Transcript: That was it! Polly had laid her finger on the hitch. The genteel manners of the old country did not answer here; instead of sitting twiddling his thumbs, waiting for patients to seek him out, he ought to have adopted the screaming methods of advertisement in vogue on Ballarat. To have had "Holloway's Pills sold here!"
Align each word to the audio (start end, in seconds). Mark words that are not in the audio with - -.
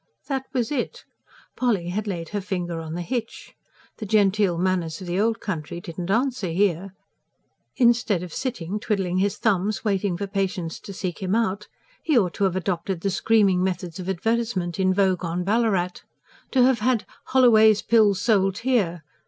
That 0.27 0.47
was 0.51 0.71
it! 0.71 1.03
Polly 1.55 1.89
had 1.89 2.07
laid 2.07 2.29
her 2.29 2.41
finger 2.41 2.79
on 2.79 2.95
the 2.95 3.03
hitch. 3.03 3.53
The 3.97 4.07
genteel 4.07 4.57
manners 4.57 4.99
of 4.99 5.05
the 5.05 5.19
old 5.19 5.39
country 5.39 5.79
did 5.79 5.99
not 5.99 6.09
answer 6.09 6.47
here; 6.49 6.95
instead 7.75 8.23
of 8.23 8.33
sitting 8.33 8.79
twiddling 8.79 9.17
his 9.19 9.37
thumbs, 9.37 9.85
waiting 9.85 10.17
for 10.17 10.25
patients 10.25 10.79
to 10.79 10.91
seek 10.93 11.19
him 11.21 11.35
out, 11.35 11.67
he 12.01 12.17
ought 12.17 12.33
to 12.33 12.45
have 12.45 12.55
adopted 12.55 13.01
the 13.01 13.11
screaming 13.11 13.63
methods 13.63 13.99
of 13.99 14.09
advertisement 14.09 14.79
in 14.79 14.91
vogue 14.91 15.23
on 15.23 15.43
Ballarat. 15.43 16.01
To 16.49 16.63
have 16.63 16.79
had 16.79 17.05
"Holloway's 17.25 17.83
Pills 17.83 18.19
sold 18.19 18.57
here!" 18.65 19.03